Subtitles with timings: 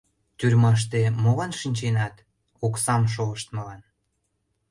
[0.39, 2.15] «Тюрьмаште молан шинченат?»—
[2.65, 3.81] «Оксам шолыштмылан».